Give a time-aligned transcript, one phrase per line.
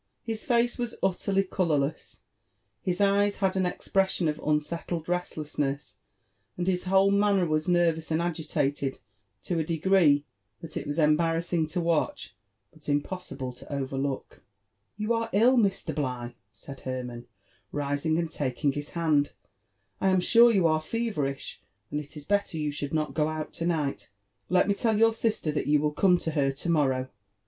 [0.23, 2.21] His face was utterly colourless,
[2.81, 5.97] his eyes had an expres sion of unsettled restlessness,
[6.57, 8.97] and his whole manner was nervous and agitated
[9.43, 10.25] to a degree,
[10.59, 12.35] that it was embarrassing to watch,
[12.73, 14.41] but impossible to overlook.
[14.97, 15.93] ''You are ill, Mr.
[15.93, 17.27] Bligh!" said Hermann,
[17.71, 19.33] rising and taking his hand;
[19.67, 21.61] *' I am sure you are feverish,
[21.91, 24.09] and it is belter you should not go out to night
[24.49, 27.09] ;^ei me tell your sister that you will come to her to morrow."